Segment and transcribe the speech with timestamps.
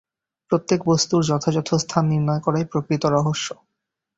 [0.51, 3.47] প্রত্যেক বস্তুর যথাযথ স্থান নির্ণয় করাই প্রকৃত রহস্য।